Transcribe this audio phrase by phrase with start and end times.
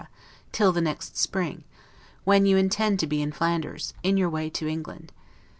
[0.51, 1.63] till the next spring;
[2.23, 5.11] when you intend to be in Flanders, in your way to England.